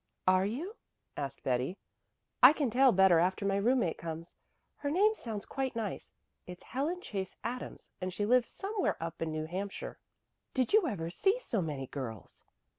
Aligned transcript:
"Are 0.25 0.47
you?" 0.47 0.77
asked 1.15 1.43
Betty. 1.43 1.77
"I 2.41 2.53
can 2.53 2.71
tell 2.71 2.91
better 2.91 3.19
after 3.19 3.45
my 3.45 3.57
roommate 3.57 3.99
comes. 3.99 4.33
Her 4.77 4.89
name 4.89 5.13
sounds 5.13 5.45
quite 5.45 5.75
nice. 5.75 6.11
It's 6.47 6.63
Helen 6.63 7.01
Chase 7.01 7.35
Adams, 7.43 7.91
and 8.01 8.11
she 8.11 8.25
lives 8.25 8.49
somewhere 8.49 8.97
up 8.99 9.21
in 9.21 9.31
New 9.31 9.45
Hampshire. 9.45 9.99
Did 10.55 10.73
you 10.73 10.87
ever 10.87 11.11
see 11.11 11.39
so 11.39 11.61
many 11.61 11.85
girls?" 11.85 12.43